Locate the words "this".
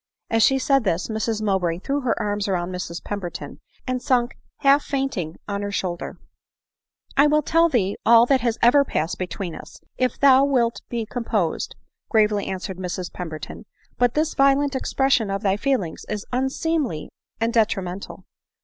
0.83-1.09, 14.15-14.33